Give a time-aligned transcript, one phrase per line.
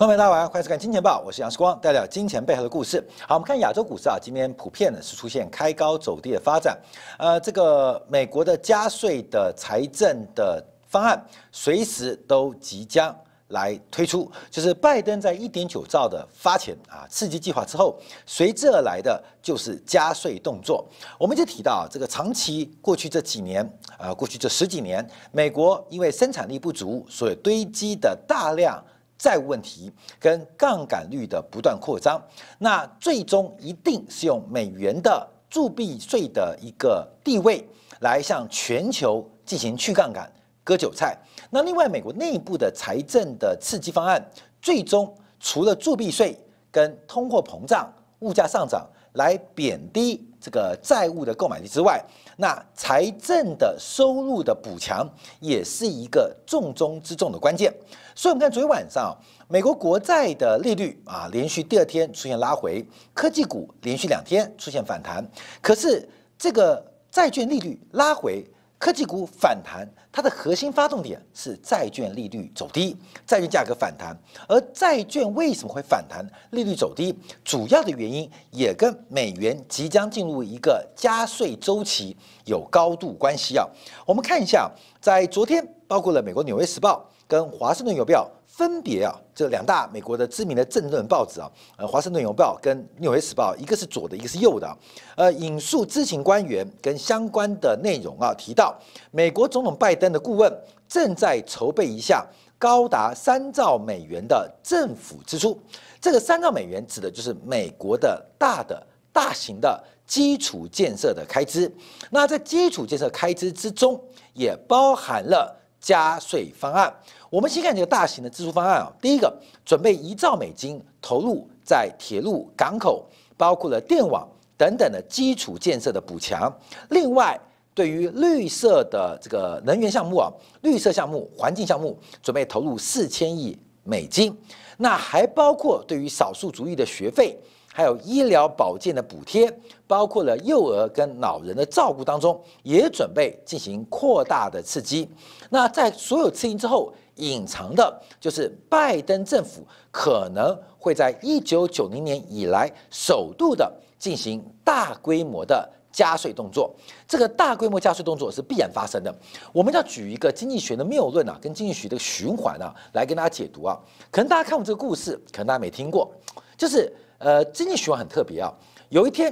[0.00, 3.06] 各位大家晚上好，欢迎收看《金钱报》，我是杨世光，带来金钱背后的故事。
[3.28, 6.74] 好，我们看亚洲股市啊，今天普遍呢是出现开高走低的发展。
[7.18, 13.14] 呃，这个美国的加税的财政的方案随时都即将
[13.48, 17.94] 来推出，就是拜登在一点九兆的发钱啊刺激计划之后，
[18.24, 20.82] 随之而来的就是加税动作。
[21.18, 23.62] 我们就提到啊，这个长期过去这几年
[23.98, 28.82] 啊，过去这十几年，美国因为生产力不足，所以堆积的大量。
[29.20, 32.18] 债务问题跟杠杆率的不断扩张，
[32.58, 37.62] 那最终一定是用美元的铸币税的一个地位
[38.00, 40.32] 来向全球进行去杠杆、
[40.64, 41.14] 割韭菜。
[41.50, 44.24] 那另外，美国内部的财政的刺激方案，
[44.62, 46.34] 最终除了铸币税
[46.70, 52.02] 跟通货膨胀、物价上涨来贬低这个债务的购买力之外，
[52.36, 57.72] 那财政的收入的补强也是一个重中之重的关键。
[58.14, 59.16] 所以，我们看昨天晚上，
[59.48, 65.24] 美国国债的利率啊，连续第二天出现拉回，科技股连续两天出现反弹。
[65.60, 66.08] 可是，
[66.38, 68.44] 这个债券利率拉回，
[68.80, 74.16] 科技股反弹，它的核心发动点是债券利率走低，债券价格反弹。
[74.48, 76.26] 而债券为什么会反弹？
[76.52, 77.14] 利率走低，
[77.44, 82.16] 主要的原因也跟美元即将进入一个加税周期
[82.46, 83.68] 有高度关系啊。
[84.06, 87.06] 我们看一下，在昨天，包括了美国《纽约时报》。
[87.30, 94.76] 跟华盛顿邮票分别啊，这两大美国的知名的政论报纸啊，呃，华盛顿邮报跟纽约时报，一个是左的，一个是右的，
[95.16, 98.76] 呃，引述知情官员跟相关的内容啊，提到
[99.12, 100.52] 美国总统拜登的顾问
[100.88, 102.26] 正在筹备一项
[102.58, 105.56] 高达三兆美元的政府支出，
[106.00, 111.72] 这个三兆美元指的就是美国的大的大型的基础建设的开支，
[112.10, 114.02] 那在基础建设开支之中，
[114.34, 115.58] 也包含了。
[115.80, 116.92] 加税方案，
[117.30, 118.92] 我们先看这个大型的支出方案啊。
[119.00, 126.52] 第一个，准备一兆美金投入在铁路、港口，包括了电网等等的基础建设的补强。
[126.90, 127.40] 另外，
[127.74, 130.30] 对于绿色的这个能源项目啊，
[130.60, 134.36] 绿色项目、环境项目，准备投入四千亿美金。
[134.76, 137.38] 那还包括对于少数族裔的学费。
[137.72, 139.50] 还有医疗保健的补贴，
[139.86, 145.08] 包括了幼儿跟老人的照顾当中，也准备进行扩大的刺激。
[145.50, 156.74] 那在所有刺激之后，隐藏的就是拜登政府可能会在一九九零年以来首度的进行大规模的加税动作。
[157.06, 159.14] 这个大规模加税动作是必然发生的。
[159.52, 163.78] 我们要举一个经济学的谬论啊，跟经济学的循环啊，来跟大家解读啊。
[164.10, 166.10] 可能大家看过这个故事，可能大家没听过，
[166.58, 166.92] 就是。
[167.20, 168.50] 呃，经济循环很特别啊。
[168.88, 169.30] 有一天，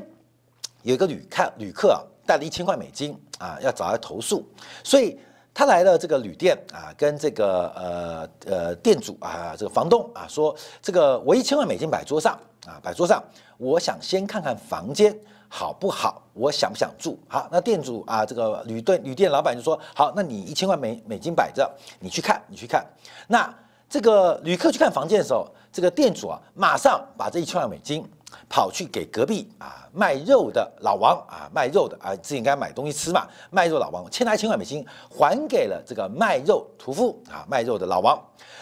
[0.82, 4.46] 有一个旅客旅客啊，带了一千块美金啊，要找他投诉，
[4.84, 5.18] 所以
[5.54, 13.24] 他来了这个旅店啊，跟这个呃呃店主啊，这个房东啊说，这个我一千万美金摆桌上啊，摆桌上，
[13.56, 17.18] 我想先看看房间好不好，我想不想住？
[17.26, 22.84] 好，那店主啊，这个旅店旅店老板就说，好，那你一千万美美金摆着，你去看，你去看。
[23.26, 23.50] 那
[23.88, 25.48] 这个旅客去看房间的时候。
[25.72, 28.04] 这个店主啊，马上把这一千万美金
[28.48, 38.18] 跑去给隔壁啊卖肉的老王啊卖肉的啊自己应该买东西吃嘛，卖肉老王欠他一千万美金还给了这个卖肉屠夫啊卖肉的老王。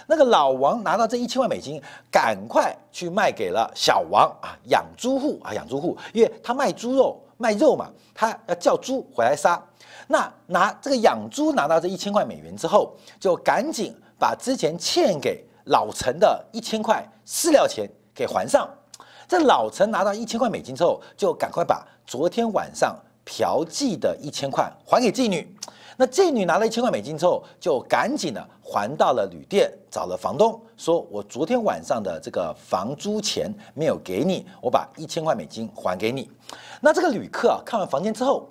[0.08, 9.60] 那个老王拿到这一千万美金，赶快去卖给了小王啊养猪户啊养猪户，因为他卖猪肉卖肉嘛，他要叫猪回来杀。
[10.06, 15.44] 那拿这个养猪拿到这一千块美元之后，就赶紧把之前欠给。
[15.66, 18.69] 老陈的一千块饲料钱给还上，
[19.27, 25.56] 这老陈拿到一千块美金之后，就赶快把昨天晚上嫖妓的一千块还给妓女。
[25.97, 36.30] 那妓女拿了一千块美金之后，就赶紧的还到了旅店，找了房东，说我昨天晚上的这个房租钱没有给你，我把一千块美金还给你。
[36.80, 38.48] 那这个旅客啊，看完房间之后，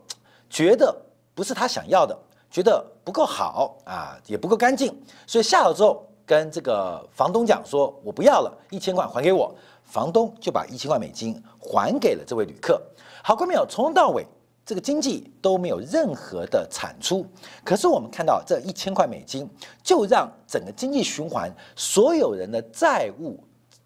[0.50, 0.94] 觉得
[1.34, 2.18] 不是他想要的，
[2.52, 6.06] 觉得不够好啊，也不够干净，所以下楼之后。
[6.26, 9.54] 跟这个房东讲说，我不要了，一千块还给我。
[9.84, 12.82] 房东就把一千块美金还给了这位旅客。
[13.24, 14.26] 好，各位朋友，从头到尾
[14.66, 17.24] 这个经济都没有任何的产出，
[17.64, 19.48] 可是我们看到这一千块美金
[19.84, 23.40] 就让整个经济循环所有人的债务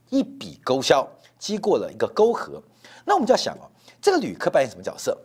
[0.10, 1.06] 一笔勾销，
[1.38, 2.64] 击过了一个沟壑。
[3.04, 3.68] 那我们就要想哦，
[4.02, 5.18] 这个旅客扮演什么角色？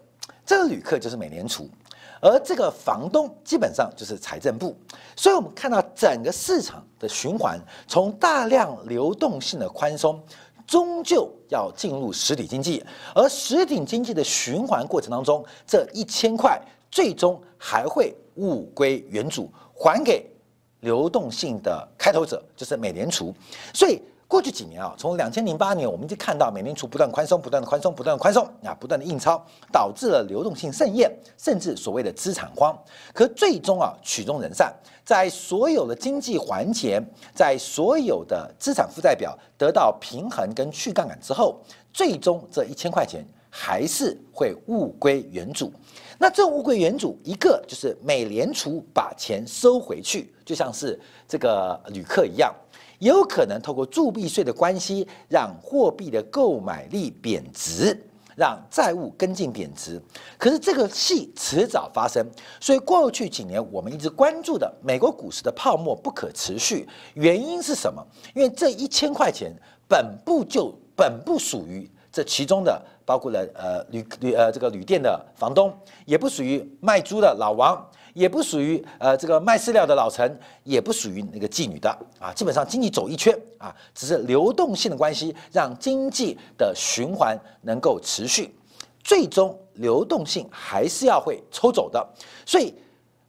[0.44, 1.68] 这个旅客就是美联储。
[2.24, 4.74] 而这个房东基本上就是财政部，
[5.14, 10.18] 所以我们看到整个市场的循环，从大量流动性的宽松，
[10.66, 12.82] 终究要进入实体经济，
[13.14, 16.58] 而实体经济的循环过程当中，这一千块
[16.90, 20.26] 最终还会物归原主，还给
[20.80, 23.34] 流动性的开头者，就是美联储。
[23.74, 29.40] 所以过去几年啊，从两千零八年，我们就看到美联储不断宽松、不断的宽松、不断的宽松啊，不断的印钞，
[29.70, 32.76] 导致了流动性盛宴，甚至所谓的资产荒。
[33.12, 34.74] 可最终啊，曲终人散，
[35.04, 37.00] 在所有的经济环节，
[37.34, 41.60] 在所有的资产负债表得到平衡跟去杠杆之后，
[41.92, 45.72] 最终这一千块钱还是会物归原主。
[46.18, 50.98] 那这物归原主，一个就是美联储把钱收回去，就像是
[51.28, 52.54] 这个旅客一样。
[52.98, 57.98] 也有可能透过铸币税的关系，让货币的购买力贬值，
[58.36, 60.00] 让债务跟进贬值。
[60.38, 62.24] 可是这个戏迟早发生，
[62.60, 68.04] 所以过去几年我们一直关注的美国股市的泡沫不可持续，原因是什么？
[68.34, 69.52] 因为这一千块钱
[69.88, 75.72] 本不就本不属于这其中的，包括了呃旅旅呃这个旅店的房东，
[76.06, 77.84] 也不属于卖猪的老王。
[78.14, 88.54] 也不属于呃这个卖饲料的老陈，也不属于那个妓女的啊，基本上经济走一圈啊，只是流动性的关系让经济的循环能够持续，
[89.02, 92.08] 最终流动性还是要会抽走的，
[92.46, 92.72] 所以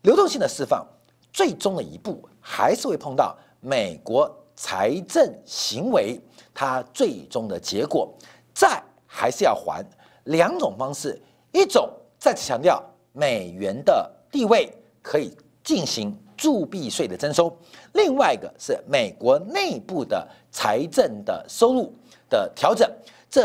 [0.03, 0.85] 流动性的释放
[1.33, 6.21] 最终的一步还是会碰到美国财政行为
[6.53, 8.13] 它最终的结果，
[8.53, 9.83] 债还是要还
[10.25, 11.19] 两种方式，
[11.51, 11.89] 一种
[12.19, 14.11] 再次强调美元的。
[14.35, 14.69] 地位
[15.01, 15.33] 可以
[15.63, 17.57] 进行铸币税的征收，
[17.93, 21.89] 另外一个是美国内部的财政的收入
[22.27, 22.85] 的调整，
[23.29, 23.43] 这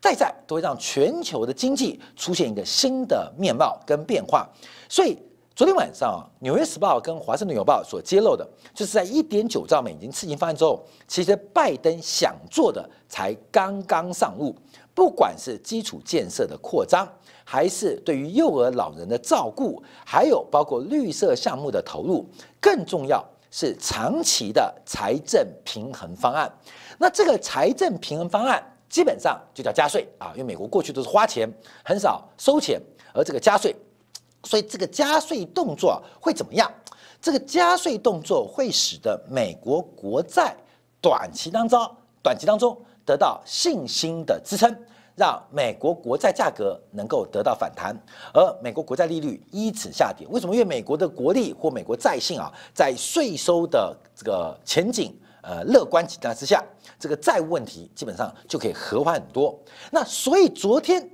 [0.00, 4.48] 再在都会让全球的经济出现一个新的面貌跟变化。
[4.88, 5.18] 所以
[5.56, 14.54] 昨天晚上，《纽约时报》跟《华盛顿邮报》所揭露的，就是在一点九兆美金刺激方案之后，其实拜登想做的才刚刚上路，
[14.94, 17.04] 不管是基础建设的扩张。
[17.52, 22.24] 还是对于幼儿、老人的照顾，还有包括绿色项目的投入，
[22.60, 23.20] 更重要
[23.50, 26.48] 是长期的财政平衡方案。
[26.96, 31.52] 那这个财政平衡方案基本上就叫加税啊，因为美国过去都是花钱，
[31.84, 32.80] 很少收钱，
[33.12, 33.74] 而这个加税，
[34.44, 36.70] 所以这个加税动作会怎么样？
[37.20, 40.56] 这个加税动作会使得美国国债
[41.00, 41.84] 短期当中、
[42.22, 44.72] 短期当中得到信心的支撑。
[45.20, 47.94] 让美国国债价格能够得到反弹，
[48.32, 50.26] 而美国国债利率因此下跌。
[50.30, 50.54] 为什么？
[50.54, 56.64] 因为美国的国力或美国债信啊，在税收的这个前景呃乐观情况之下，
[56.98, 59.54] 这个债务问题基本上就可以和缓很多。
[59.90, 61.06] 那所以昨天，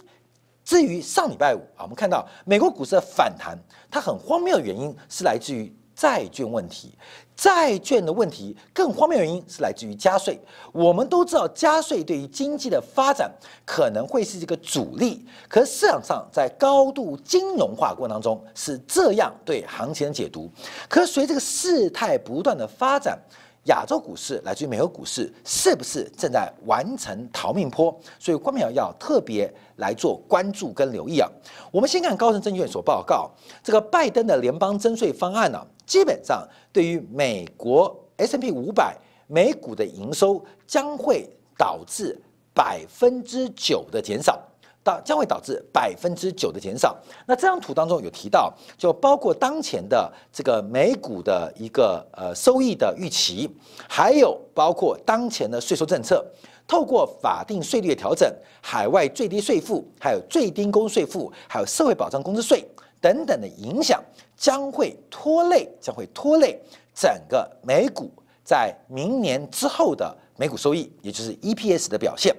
[0.63, 3.59] 至于上礼拜五啊，我们看到美国股市的反弹，
[3.91, 6.97] 它很荒谬的原因是来自于债券问题。
[7.37, 10.41] 债券的问题更荒谬原因是来自于加税。
[10.73, 13.31] 我们都知道加税对于经济的发展
[13.65, 20.51] 可能会是这个阻力，可是市场上在高度金融化过程当中是这样对行情的解读。
[20.89, 23.19] 可随着这个事态不断的发展，
[23.67, 27.97] 亚洲股市来自于美国股市是不是正在完成逃命坡？
[28.19, 31.29] 所以，关淼要特别来做关注跟留意啊。
[31.71, 33.31] 我们先看高盛证券所报告，
[33.63, 35.67] 这个拜登的联邦征税方案呢？
[35.85, 38.97] 基本上，对于美国 S P 五百
[39.27, 42.21] 美股的营收将会导致
[42.55, 44.41] 百分之九的减少，
[44.87, 46.97] 到将会导致百分之九的减少。
[47.27, 53.51] 那这张图当中有提到，就包括当前的这个美股的一个呃收益的预期，
[53.89, 56.25] 还有包括当前的税收政策，
[56.69, 62.65] 透过法定税率的调整、海外最低税负、还有最低工税负、还有社会保障工资税
[63.01, 64.01] 等等的影响。
[64.39, 66.61] 将会拖累，将会拖累
[66.95, 68.13] 整个美股
[68.45, 72.37] 在明年之后的美股收益，也就是 EPS 的表现。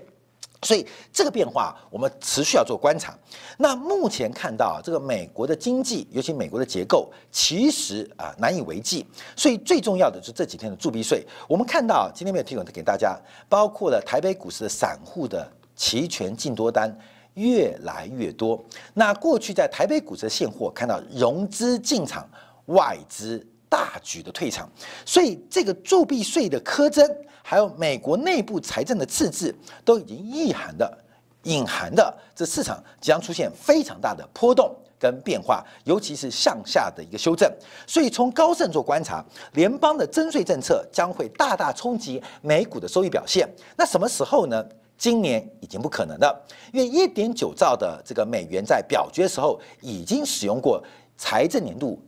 [0.62, 3.18] 所以这个变化我们持续要做观察。
[3.58, 9.06] 那目前看到这个美国的经济，尤其美国的结构，其实啊难以为继。
[9.36, 11.26] 所以最重要的是这几天的铸币税。
[11.48, 16.98] 我们看到今天没有提供给大家，包括了台北股市的散户的期权净多单。
[17.38, 18.60] 越来越多。
[18.96, 22.28] 那过去在台北股市的现货看到融资进场，
[22.66, 24.68] 外资大举的退场，
[25.06, 27.08] 所以这个铸币税的苛征，
[27.50, 30.98] 还有美国内部财政的赤字，都已经意含的、
[31.44, 37.50] 隐含的，这市场将出现非常大的波动跟变化，尤其是向下的一个修正。
[37.88, 39.24] 所以从高盛做观察，
[39.54, 43.48] 联邦的征税政策将会大大冲击美股的收益表现。
[43.77, 44.62] 那什么时候呢？
[44.98, 50.84] 今年已经不可能了，因为一点九兆的这个美元在表决时候已经使用过
[51.16, 52.01] 财政年度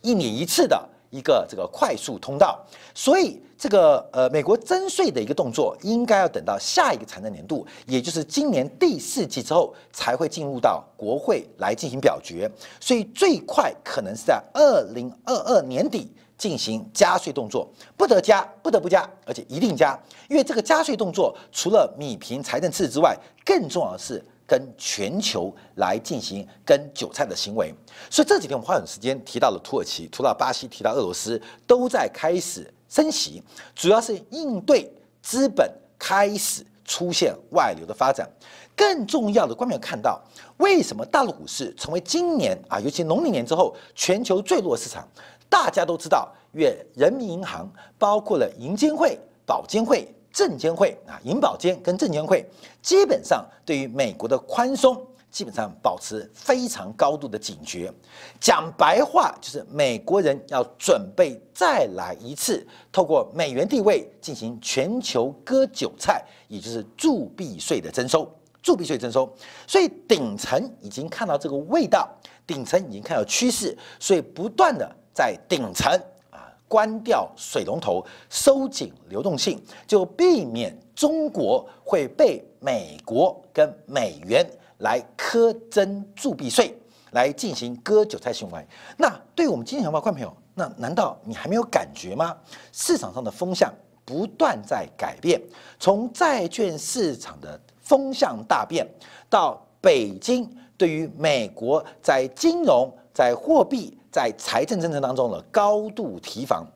[0.00, 2.58] 一年一次的一个这个快速通道，
[2.94, 12.50] 所以这个呃美国增税的一个动作，应该要等到下一个财政年度，也就是今年第四季之后，才会进入到国会来进行表决，
[12.80, 19.94] 所以最快可能是在二零二二年底进行加税动作，不得加，不得不加，而且一定加，
[20.30, 23.14] 因为这个加税动作除了米平财政赤字之外，
[23.44, 24.24] 更重要的是。
[24.46, 27.72] 跟全球来进行跟韭菜的行为，
[28.10, 33.42] 所以这几天我们花很时间提到了土耳其，提到巴西，提到俄罗斯，都在开始升息，
[33.74, 34.92] 主要是应对
[35.22, 35.66] 资本
[35.98, 38.28] 开始出现外流的发展。
[38.76, 40.20] 更重要的，观众看到
[40.58, 45.08] 为什么大陆股市成为今年啊，尤其农历年之后全球最弱市场？
[45.48, 47.66] 大家都知道，越人民银行
[47.96, 50.06] 包括了银监会、保监会。
[50.32, 52.48] 证监会啊，银保监跟证监会
[52.80, 57.92] 基本上对于美国的宽松，基本上保持非常高度的警觉。
[58.40, 68.28] 讲白话就是，美国人要准备再来一次，透过美元地位进行全球割韭菜，也就是铸币税的征收。
[68.62, 69.26] 铸币税征收，
[69.66, 72.06] 所以顶层已经看到这个味道，
[72.46, 75.90] 顶层已经看到趋势，所以不断的在顶层
[76.28, 76.52] 啊。
[76.68, 84.46] 关掉水龙头，收紧流动性，就避免中国会被美国跟美元
[84.80, 86.76] 来苛征铸币税，
[87.12, 88.66] 来进行割韭菜行为。
[88.98, 92.36] 那对我们金钱报观众朋友，那难道你还没有感觉吗？
[92.72, 93.72] 市场上的风向
[94.04, 95.40] 不断在改变，
[95.78, 98.86] 从债券市场的风向大变，
[99.30, 100.46] 到北京
[100.76, 103.96] 对于美国在金融、在货币。
[104.12, 106.66] 在财政政策当中的高度提防，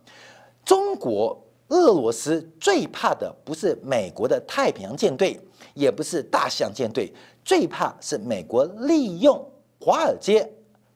[0.64, 1.36] 中国、
[1.74, 5.36] 俄罗斯最怕的不是美国的太平洋舰队，
[5.74, 7.12] 也不是大西洋舰队，
[7.44, 9.44] 最怕是美国利用
[9.80, 10.48] 华尔街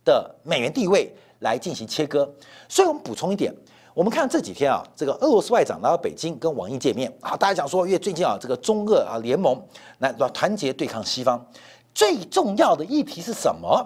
[0.05, 2.33] 的美元地位来进行切割。
[2.69, 3.53] 所以我们补充一点，
[3.93, 9.61] 我们看这几天啊，这个俄罗斯外长来到北京跟王毅见面啊，大家讲说，因为最近啊，这个中俄啊联盟
[9.99, 11.45] 来团结对抗西方，
[11.93, 13.85] 最重要的议题是什么？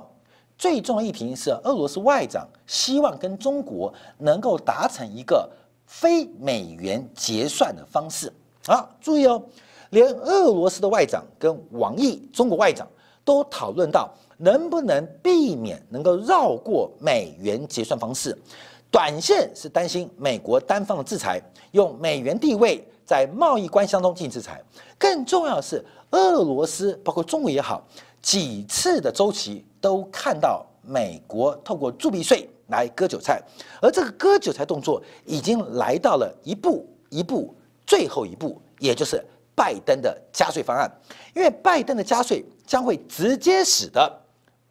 [0.59, 5.51] 最重要议题是，俄罗斯外长希望跟中国能够达成一个
[5.93, 8.33] 非美元结算的方式。
[8.67, 9.43] 啊，注意哦，
[9.91, 12.89] 连俄罗斯的外长跟王毅中国外长
[13.23, 18.37] 都讨论到能不能避免能够绕过美元结算方式。
[18.91, 21.39] 短线是担心美国单方的制裁，
[21.73, 24.63] 用美元地位在贸易关系当中进行制裁。
[24.99, 27.87] 更重要的是，俄罗斯包括中国也好。
[28.23, 33.41] 几次的周期都看到美国透过铸币税来割韭菜，
[33.81, 37.55] 而这个割韭菜动作已经来到了一步一步
[37.87, 39.25] 最后一步，也就是
[39.55, 40.91] 拜登的加税方案。
[41.35, 44.21] 因为拜登的加税将会直接使得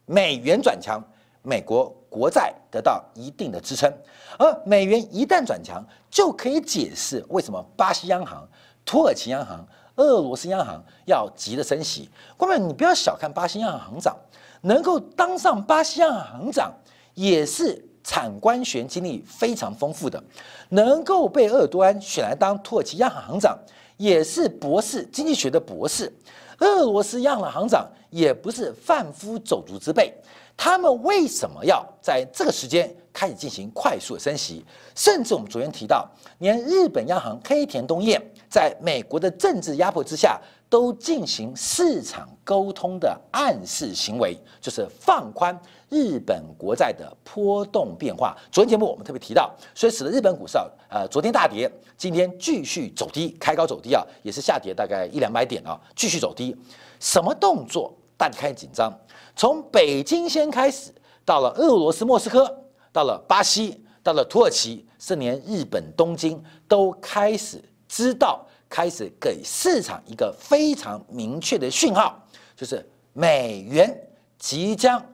[0.04, 1.02] 美元转强，
[1.42, 3.90] 美国国债得到一定的支撑，
[4.38, 8.46] 而美元一旦转强，就可以解释为什么巴西央行、
[8.84, 9.66] 土耳其央行。
[9.96, 14.16] 俄罗斯央行要急着升息，各位，你不要小看巴西央行行长，
[14.62, 16.72] 能够当上巴西央行行长，
[17.12, 20.22] 也是产官学经历非常丰富的，
[20.70, 23.58] 能够被鄂尔多安选来当土耳其央行行长，
[23.96, 26.12] 也是博士经济学的博士。
[26.58, 30.14] 俄罗斯央行行长也不是贩夫走卒之辈，
[30.56, 34.64] 他们为什么要在这个时间开始进行快速的升息？
[34.94, 38.22] 甚至我们昨天提到，连日本央行黑田东彦。
[38.52, 48.36] 在美国的政治压迫之下，都进行市场沟通的暗示行为，就是放宽日本国债的波动变化。
[48.50, 56.54] 昨天节目我们特别提到，所以使得日本股市啊，呃，昨天大跌，今天继续走低，开高走低啊，也是下跌大概一两百点啊，继续走低。
[57.00, 57.90] 什么动作？
[58.18, 58.92] 大家开始紧张。
[59.34, 60.92] 从北京先开始，
[61.24, 62.54] 到了俄罗斯莫斯科，
[62.92, 67.58] 到了巴西，到了土耳其，甚至连日本东京都开始。
[67.92, 72.18] 知道开始给市场一个非常明确的讯号，
[72.56, 72.82] 就是
[73.12, 73.94] 美元
[74.38, 75.04] 即将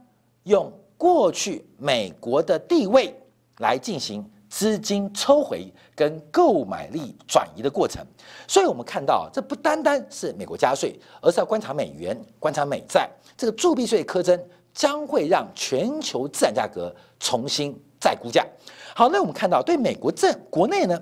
[0.45, 3.13] 用过去美国的地位
[3.57, 5.67] 来进行资金抽回
[5.97, 8.07] 跟购买力转移的过程。
[8.47, 13.11] 所以，我们看到这不单单是美国加税，而是要观察美元、观察美债。
[13.37, 14.41] 这个铸币税苛征
[14.73, 18.47] 将会让全球资产价格重新再估价。
[18.95, 20.97] 好，那我们看到对美国政国内呢？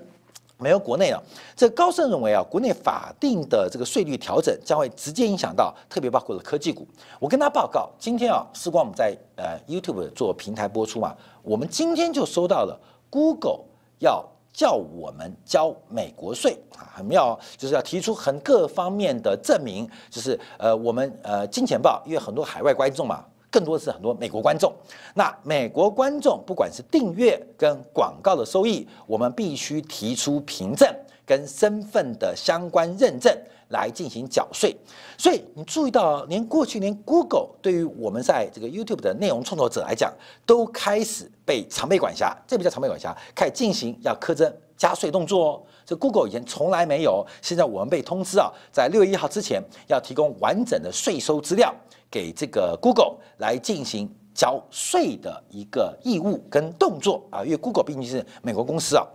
[0.59, 1.21] 没有国内啊，
[1.55, 6.87] 这高盛认为啊，国内法定的这个税率调整将会直接影响到，特别包括了科技股。
[7.19, 13.59] 我跟他报告，今天啊，时光我们在呃 YouTube 做平台播出嘛，我们今天就收到了 Google
[13.99, 23.23] 要叫我们交美国税啊，很妙，就是要提出很各方面的证明，就是呃我们呃金钱报，因为很多海外观众嘛。
[23.49, 24.73] 更多的是很多美国观众。
[25.13, 30.87] 那美国观众不管是订阅跟广告的收益，我们必须提出凭证
[31.25, 33.35] 跟身份的相关认证
[33.69, 34.75] 来进行缴税。
[35.17, 40.13] 所以你注意到，连过去连 Google 对于我们在这个 YouTube 的内容创作者来讲，
[40.45, 45.63] 都开始被常被管辖，这不叫常被管辖，开始进行要苛征加税动作哦。
[45.85, 51.73] 这 Google 以前从来没有，现在我们被通知啊，在六月一号之前要提供完整的税收资料
[52.11, 59.07] 给这个 Google 来进行缴税的一个义务跟动作啊，因为 Google 毕竟是美国公司啊，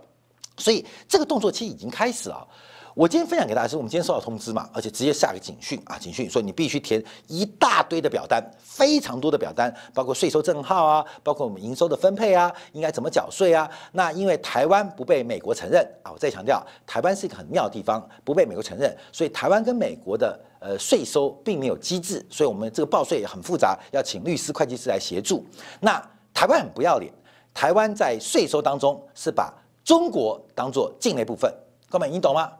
[0.57, 2.47] 所以这个动作其实已经开始了。
[2.95, 13.67] 我今天分享给大家是，我们今天收到通知嘛，而且直接下个警讯啊，警讯说你必须填一大堆的表单，非常多的表单，包括税收证号啊，包括我们营收的分配啊，应该怎么缴税啊？
[13.93, 25.43] 那因为台湾不被美国承认啊，我再强调，台湾是一个很妙的地方，不被美国承认，所以台湾跟美国的呃税收并没有机制，所以我们这个报税也很复杂，要请律师、会计师来协助。
[25.79, 25.99] 那
[26.31, 27.11] 台湾很不要脸，
[27.55, 29.51] 台湾在税收当中是把
[29.83, 31.51] 中国当做境内部分，
[31.89, 32.51] 各位你懂吗？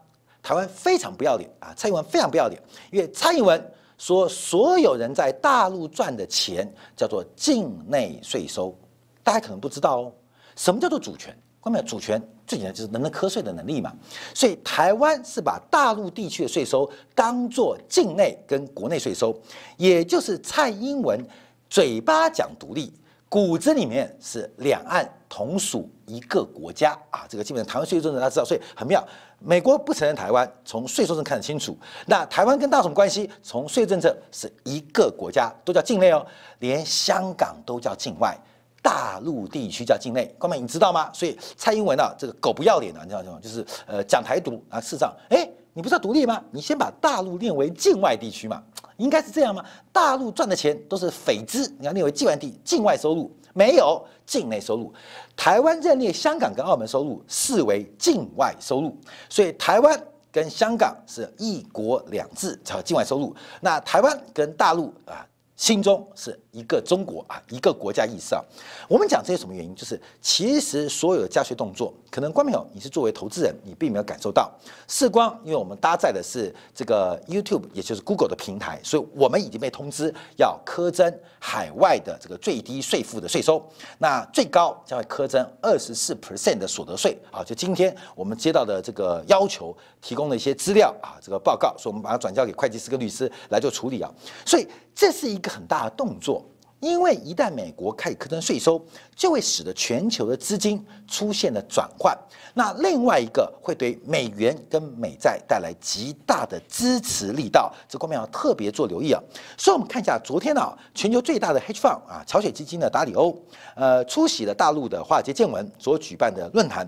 [0.44, 1.74] 台湾非常不要脸啊！
[1.76, 8.78] 蔡英文非常不要脸，因为蔡英文说所有人在大陆赚的钱叫做境内税收，
[9.24, 10.12] 大家可能不知道哦。
[10.58, 11.36] 什么叫做主权？
[11.62, 13.94] 关键主权最简单就是能不能瞌税的能力嘛。
[14.36, 19.34] 所以台湾是把大陆地区的税收当做境内跟国内税收，
[19.78, 21.26] 也就是蔡英文
[21.70, 22.94] 嘴巴讲独立，
[23.30, 27.26] 骨子里面是两岸同属一个国家啊。
[27.28, 29.04] 这个基本上台湾税收政策大家知道，所以很妙。
[29.46, 31.78] 美国不承认台湾，从税收上看得清楚。
[32.06, 33.30] 那台湾跟大什么关系？
[33.42, 36.26] 从税政策是一个国家，都叫境内哦。
[36.60, 38.38] 连香港都叫境外，
[38.82, 40.34] 大陆地区叫境内。
[40.40, 41.10] 各位你知道吗？
[41.12, 43.38] 所以蔡英文啊，这个狗不要脸啊，你知道吗？
[43.42, 46.42] 就是呃讲台独啊，事实上，哎，你不是要独立吗？
[46.52, 48.64] 你先把大陆列为境外地区嘛，
[48.96, 49.62] 应该是这样吗？
[49.92, 53.30] 大陆赚的钱都是匪资，你要列为境外地境外收入。
[53.56, 54.94] 没有境内收入，
[55.36, 58.98] 台湾认列香港跟澳门收入视为境外收入，
[59.30, 60.00] 所以台湾
[60.32, 63.36] 跟香港是一国两制叫境外收入。
[63.62, 65.26] 那台湾跟大陆啊。
[65.56, 68.42] 心中是一个中国啊，一个国家意识啊。
[68.88, 69.76] 我们讲这些什么原因？
[69.76, 74.50] 就是其实所有的加税动作，可能观众朋友你是作为投资人，你并没有感受到。
[74.88, 83.62] 视光，因为我们搭载的是这个 YouTube，也就是 Google 的平台，所以我们已经被通知要苛征海外的这个最低税负的税收。
[83.98, 87.44] 那最高将会苛征二十四 percent 的所得税啊。
[87.44, 94.10] 就今天我们接到的这个要求，提供了一些资料啊，这个报告，所以我们把它转交给会计师跟律师来做处理啊。
[94.46, 95.34] 所以这是。
[95.34, 96.43] 一个很大的动作，
[96.84, 102.14] 因为一旦美国开始课征税收，就会使得全球的资金出现了转换。
[102.54, 109.24] 那另外一个会对美元跟美债带来极大的支持力道，这方面要特别做留意啊。
[109.58, 113.34] 所以，我们看一下昨天啊，全球最大的 hedge fund 啊，朝鲜基金的达里欧，
[113.76, 116.86] 呃，出席了大陆的华尔街见闻所举办的论坛，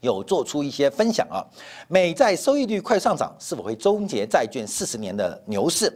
[0.00, 1.44] 有做出一些分享啊。
[1.88, 5.92] 美债收益率快上涨，是否会终结债券四十年的牛市？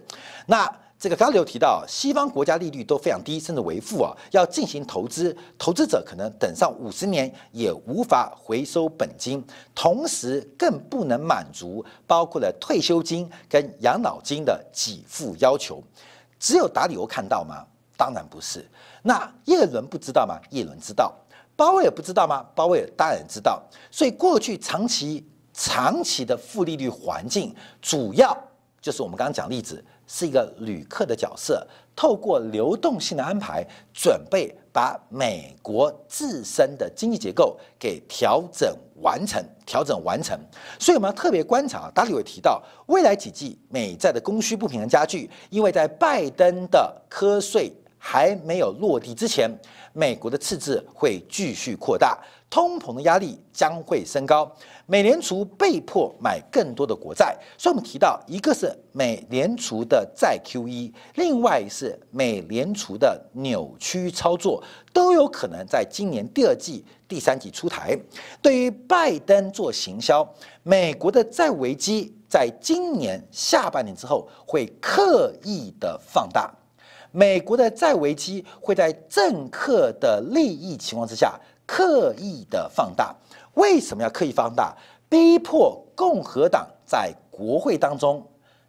[0.47, 0.69] 那
[1.03, 15.83] 这个刚刚有提到，西方国家利率都非常低，甚至为负啊，要进行投资，投资者可能等上五十年也无法回收本金，同时更不能满足包括了退休金跟养老金的给付要求。
[16.39, 17.67] 只有达里欧看到吗？
[17.97, 18.65] 当然不是。
[19.03, 20.39] 那耶伦不知道吗？
[20.51, 21.13] 耶伦知道。
[21.57, 22.47] 鲍威尔不知道吗？
[22.55, 23.61] 鲍威尔当然知道。
[23.91, 28.39] 所以过去长期长期的负利率环境，主要
[28.81, 29.85] 就是我们刚刚讲例子。
[30.15, 40.39] 是一个旅客的角色，透过流动性的安排，准备把美国自身的经济结构给调整完成，调整完成。
[40.79, 47.73] 所以我们要特别观察，达里有提到，未来几季美债的供需不平衡加剧，因为在拜登的瞌税
[48.05, 49.49] 还没有落地之前，
[49.93, 52.19] 美国的赤字会继续扩大。
[52.51, 54.51] 通膨的压力将会升高，
[54.85, 64.63] 美联储被迫买更多的国债，所以我们提到，一个是美联储的债 QE，另外是美联储的扭曲操作，
[64.93, 67.99] 都有可能在今年第二季、第三季出台。
[68.43, 70.29] 对于拜登做行销，
[70.63, 76.53] 美国的债务危机在今年下半年之后会刻意的放大，
[77.13, 81.39] 美国的债危机会在政客的利益情况之下。
[81.65, 83.15] 刻意的放大，
[83.55, 84.77] 为什么要刻意放大？
[85.09, 88.23] 逼迫共和党在国会当中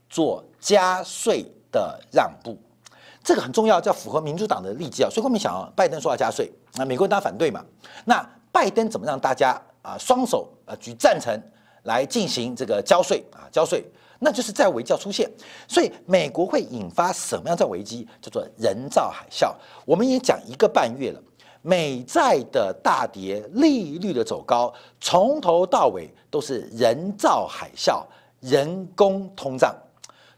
[0.10, 2.56] 做加税的让步，
[3.22, 5.10] 这个很重要，要符合民主党的利基啊。
[5.10, 7.66] 所以我们想啊，拜登说要加税，那美国人当然反对嘛。
[8.06, 11.38] 那拜登怎么让大家啊双手啊举赞成
[11.84, 13.84] 来进行这个交税啊交税？
[14.24, 15.30] 那就是债务危机要出现。
[15.68, 18.08] 所以美国会引发什么样的危机？
[18.22, 19.54] 叫做人造海啸。
[19.86, 21.22] 我们也讲一个半月了，
[21.62, 28.04] 美债的大跌，利率的走高，从头到尾都是人造海啸、
[28.40, 29.76] 人工通胀。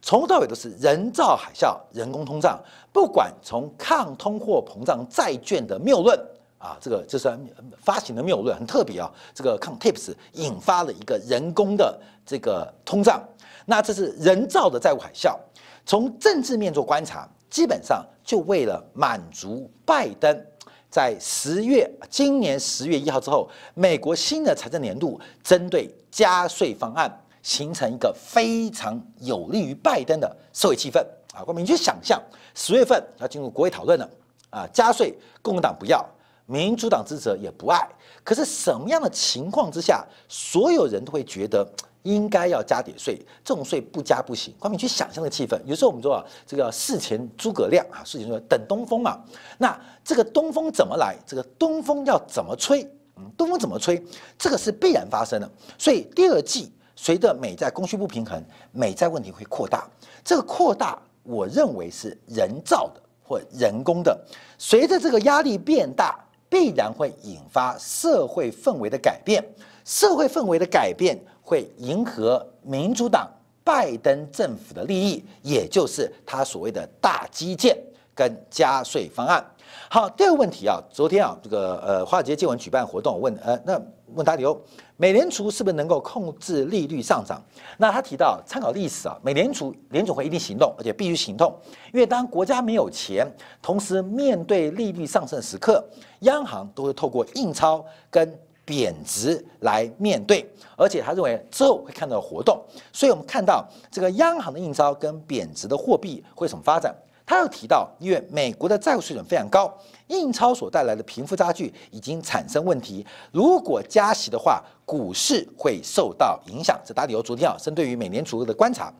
[0.01, 2.59] 从头到尾都是人造海啸、人工通胀，
[2.93, 6.15] 不管从抗通货膨胀债券的谬论
[6.59, 7.35] 啊，这个就是
[7.81, 13.19] 发行的谬论很特别啊，这个抗 Tips 引发了一个人工的这个通胀，
[13.65, 15.37] 那这是人造的债务海啸。
[15.85, 20.45] 从政治面做观察，基本上就为了满足拜登
[20.89, 27.21] 在十月今年十月一号之后，美国新的财政年度针对加税方案。
[27.45, 30.99] 形成一个非常有利于拜登的社会气氛
[31.31, 31.43] 啊！
[31.45, 32.19] 我们去想象，
[32.55, 34.09] 十月份要进入国会讨论了
[34.49, 36.03] 啊，加税，共和党不要，
[36.47, 37.87] 民主党支持也不爱。
[38.23, 41.63] 可是什么样的情况之下，所有人都会觉得
[42.05, 43.19] 应该要加点税？
[43.43, 44.55] 这种税不加不行。
[44.57, 49.19] 光你去想象的气氛，有时候我们说啊，这个事前诸葛亮啊，事前说等东风嘛。
[49.57, 51.17] 那这个东风怎么来？
[51.27, 52.83] 这个东风要怎么吹？
[53.17, 54.01] 嗯，东风怎么吹？
[54.37, 55.51] 这个是必然发生的。
[55.77, 56.71] 所以第二季。
[56.97, 58.41] 随着美债供需不平衡，
[58.71, 59.85] 美债问题会扩大。
[60.23, 64.17] 这个扩大，我认为是人造的或人工的。
[64.57, 69.43] 随着这个压力变大，必然会引发社会氛围的改变。
[69.83, 73.29] 社会氛围的改变会迎合民主党
[73.63, 77.77] 拜登政府的利益，也就是他所谓的大基建
[78.15, 79.45] 跟加税方案。
[79.89, 83.79] 好，第二个问题啊，昨天啊，这个呃，华尔街见闻举办活动，问呃，那
[84.13, 84.59] 问大刘，
[84.97, 87.43] 美联储是不是能够控制利率上涨？
[87.77, 91.53] 那他提到参考历史啊，美联储联总会一定行动，而且必须行动，
[91.93, 93.27] 因为当国家没有钱，
[93.61, 95.83] 同时面对利率上升时刻，
[96.21, 100.43] 央行都会透过印钞跟贬值来面对，
[100.75, 102.59] 而且他认为之后会看到活动，
[102.91, 106.93] 所以我们看到这个央行的印钞跟贬值的货币会怎么发展？
[107.27, 109.71] 他又提到，因为美国的债务水准非常高，
[110.07, 113.05] 印钞所带来的贫富差距已经产生问题。
[113.31, 116.79] 如果加息的话，股市会受到影响。
[116.85, 118.93] 这打理由昨天啊，针对于美联储的观察。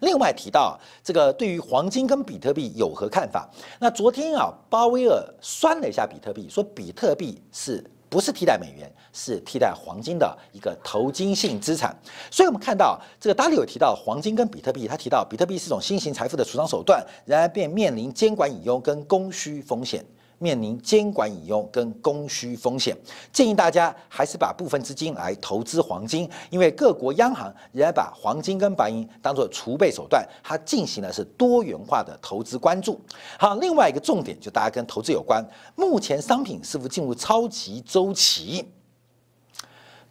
[0.00, 3.48] 另外提到这个对于黄金跟比特币有何看法？
[3.78, 7.84] 那昨天啊，鲍威尔酸了一下比特币，说比特币是。
[8.08, 11.96] 不是替代美元，是替代黄金的一个投金性资产。
[12.30, 20.04] 所以，我们看到这个达里有提到黄金跟比特币，他提到比特币是一种新型财富的储藏手段，然而便面临监管隐忧跟供需风险。
[20.38, 22.96] 面临监管引用跟供需风险，
[23.32, 33.00] 建议大家还是把部分资金来投资黄金，因为各国央行仍然把黄金跟白银当做储备手段，它进行的是多元化的投资关注。
[33.38, 38.68] 好，另外一个重点就大家跟投资有关，目前商品是否进入超级周期？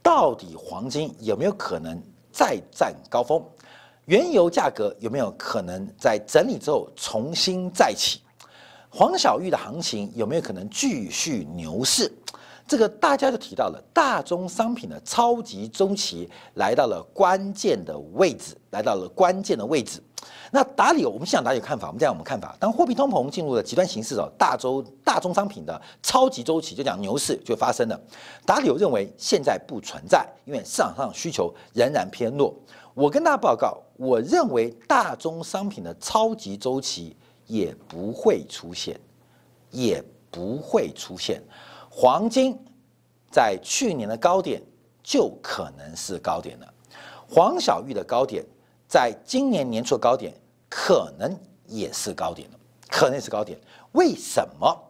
[0.03, 3.43] 到底黄金有没有可能再战高峰？
[4.05, 8.21] 原油价格有没有可能在整理之后重新再起？
[8.97, 12.12] 黄小玉的行情有没有可能继续牛市？
[12.67, 20.01] 这个大家就提到了大宗商品的超级周期来到了关键的位置，来到了关键的位置。
[20.49, 28.01] 那达里，我们现场达里有看法，我们讲我们看法，当货币通膨进入了极端形式的大周大宗商品的超级周期，就讲牛市就发生了。
[28.47, 32.51] 达里有认为现在不存在，因为市场上需求仍然偏弱。
[32.95, 37.15] 我跟大家报告，我认为大宗商品的超级周期。
[37.47, 38.99] 也不会出现，
[39.71, 41.41] 也不会出现。
[41.89, 42.55] 黄金
[43.31, 44.62] 在去年的高点
[45.01, 46.73] 就可能是高点了，
[47.27, 48.45] 黄小玉的高点
[48.88, 50.33] 在今年年初的高点
[50.69, 53.60] 可能也是高点了，可能是高点。
[53.93, 54.83] 为什么？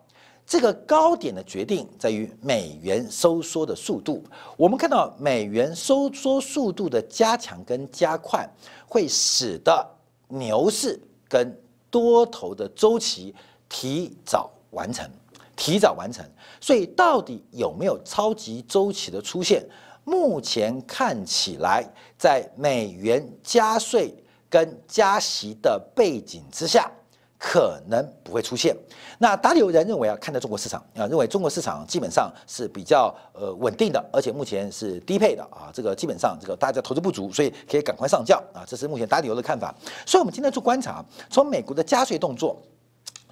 [0.46, 4.24] 这个高点的决定在于美元收缩的速度。
[4.56, 8.50] 我们看到美元收缩速度的加强跟加快，
[8.88, 9.86] 会使得
[10.30, 11.54] 牛市跟
[11.89, 13.34] 多头的周期
[13.69, 15.10] 提早完成，
[15.56, 16.26] 提早完成，
[16.60, 19.65] 所以到底有没有超级周期的出现？
[20.04, 21.84] 目前看起来，
[22.17, 24.15] 在美元加税
[24.50, 26.89] 跟加息的背景之下，
[27.38, 28.76] 可能不会出现。
[29.19, 39.73] 那达里有人认为啊，看待中国市场啊，认为中国市场基本上是比较呃稳定的，而且目前是低配的啊，这个基本上这个大家投资不足，所以可以赶快上轿啊，这是目前达里有的看法。
[40.06, 42.62] 所以我们今天做观察，从美国的加税动作，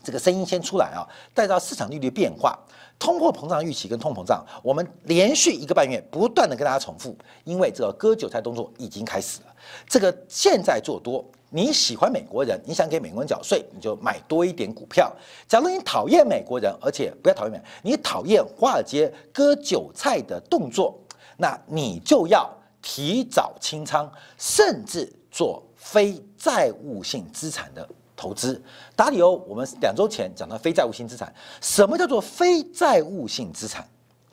[0.03, 2.57] 这个声音先出来啊，带到市场利率变化。
[2.97, 7.13] 通货膨胀预期跟通膨胀，我们连续一个半月不断的跟大家重复，
[7.43, 9.47] 因为这个割韭菜动作已经开始了。
[9.85, 11.23] 这个现在做多，
[11.55, 15.09] 你喜欢美国人，你想给美国人缴税，你就买多一点股票。
[15.47, 20.99] 假如你讨厌美国人，而且不要讨厌美，你讨厌华尔街割韭菜的动作，
[21.37, 25.09] 那你就要提早清仓，甚至。
[25.35, 28.63] 做非债务性资产的投资。
[28.95, 33.81] 打理由，我们两周前讲到非债务性资产，什么叫做非债务性资产？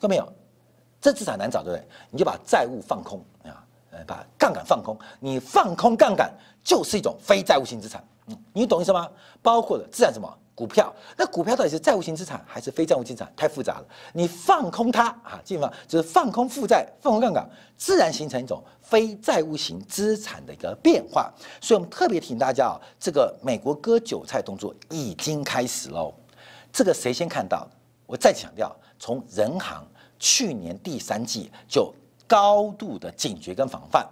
[0.00, 0.32] 看到没有？
[1.00, 1.85] 这资产难找，对不对？
[2.08, 3.20] 你就把债务放空
[4.06, 8.02] 把杠杆放空，你放空杠杆就是一种非债务性资产。
[8.26, 9.08] 嗯，你懂意思吗？
[9.40, 10.38] 包括了自然什么？
[10.54, 13.32] 股票，那股票到底是债务型资产还是非债务资产？
[13.34, 13.84] 太复杂了。
[14.12, 21.32] 你放空它啊，基本上就是放空负债、放空杠杆，自然形成一种非债务型资产的一个变化。
[21.60, 26.14] 所以我们特别提醒大家啊，这个美国割韭菜动作已经开始喽。
[26.70, 27.66] 这个谁先看到？
[28.06, 29.84] 我再强调，从人行
[30.18, 31.92] 去年第三季就
[32.33, 34.09] 高度的警觉跟防范，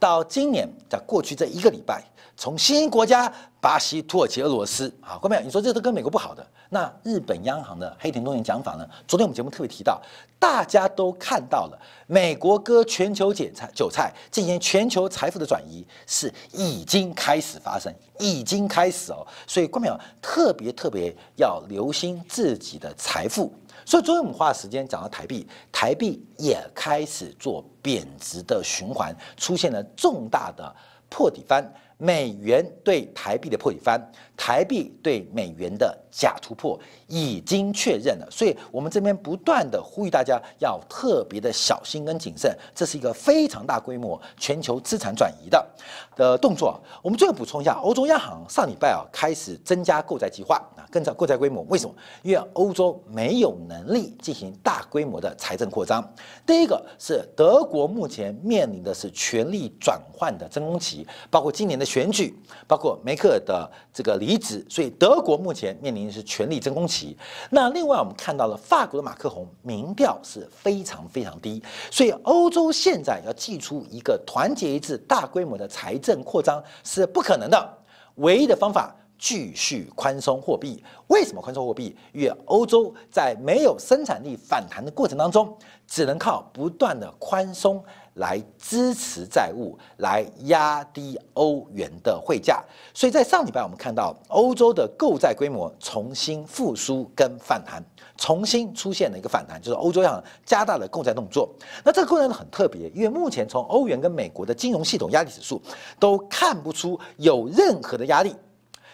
[0.00, 2.02] 到今年在过去这一个礼拜。
[2.34, 8.88] 从新兴国家巴西、土耳其、俄罗斯，好，各位，你说这都跟美国不好的，那日本央行的黑田东彦讲法呢？
[9.06, 10.00] 昨天我们节目特别提到，
[10.38, 19.26] 大家都看到了，美国割全球韭菜，韭菜进行全球财富的转移是已经开始发生，已经开始哦。
[19.46, 23.52] 所以，观众特别特别要留心自己的财富。
[23.88, 30.76] 所以，昨天我们花时间讲到台币，台币也开始做贬值的循环，出现了重大的
[31.08, 31.64] 破底翻。
[31.98, 34.00] 美元对台币的破底翻，
[34.36, 45.66] 台币对美元的假突破已经确认了，所以我们这边不断的呼吁大家要特别的小心跟谨慎，这是一个非常大规模全球资产转移的
[46.14, 46.80] 的动作。
[47.02, 51.92] 我们最后补充一下，欧洲央行上礼拜啊开始增加购债计划啊，更加购债规模，为什么？
[52.22, 56.00] 因为欧洲没有能力进行大规模的财政扩张。
[56.46, 61.87] 第一个是德国目前面临的是权力转换的真空期，包括今年的。
[61.88, 67.16] 选举包括梅克尔的这个离职，所以德国目前面临的是权力真空期。
[67.50, 77.78] 那另外我们看到了法国的马克宏民调是非常非常低，所以欧洲现在要祭出一个团结一致、大规模的财政扩张是不可能的。
[78.16, 80.82] 唯一的方法继续宽松货币。
[81.08, 81.96] 为什么宽松货币？
[82.12, 87.82] 因为欧洲在没有生产力反弹的过程当中，只能靠不断的宽松。
[88.18, 92.60] 来支持债务，来压低欧元的汇价。
[92.92, 97.80] 所以在上礼拜，我们看到欧洲的购债规模重新复苏跟反弹，
[98.16, 101.48] 重新出现了一个反弹，就是欧洲央行加大了购债动作。
[101.84, 105.62] 那这个过程很特别，因为目前从欧元跟美国的金融系统压力指数
[106.00, 108.34] 都看不出有任何的压力。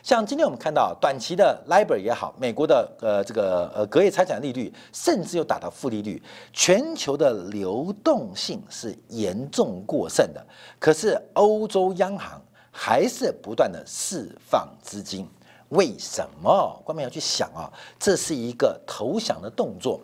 [0.05, 10.47] 像今天我们看到短期的 LIBOR 也好，美国的呃这个呃隔夜拆产利率，甚至又达到负利率，全球的流动性是严重过剩的。
[10.79, 12.39] 可是欧洲央行
[12.71, 15.27] 还是不断的释放资金，
[15.71, 16.79] 为什么？
[16.85, 19.99] 官们要去想啊，这是一个投降的动作。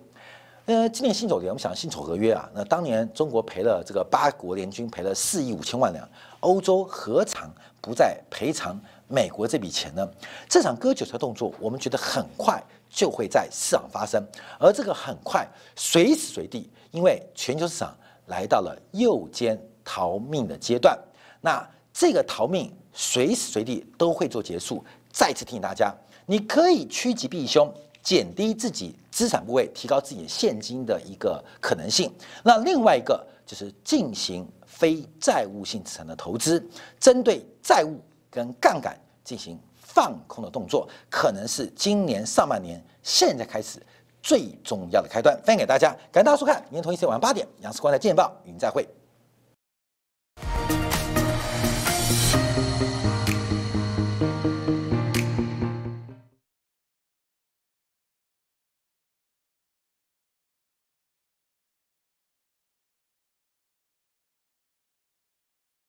[0.65, 6.09] 呃，今年辛丑年，我们想辛丑合约啊，那当年中国赔了这个八国联军赔了四亿五千万两，
[6.41, 7.51] 欧洲何尝
[7.83, 8.81] 不再赔偿？
[9.11, 10.09] 美国这笔钱呢？
[10.49, 14.25] 这场割韭菜动作，我们觉得很快就会在市场发生，
[14.59, 15.44] 而这个很快
[15.75, 17.92] 随时随地，因为全球市场
[18.27, 20.96] 来到了右肩逃命的阶段，
[21.40, 24.85] 那这个逃命随时随地都会做结束。
[25.12, 25.92] 再次提醒大家，
[26.27, 27.68] 你可以趋吉避凶，
[28.01, 32.09] 减低自己资产部位，提高自己现金的一个可能性。
[32.44, 36.64] 那另外一个就是进行非债务性资产的投资，
[37.01, 38.01] 针对债务。
[38.31, 43.83] 跟杠杆进行放空的动作，可能是今年上半年现在开始
[44.23, 45.35] 最重要的开端。
[45.45, 48.88] 分享给大家，感谢大家收看，明天同一时间晚上八点，杨世光的见报与您再会。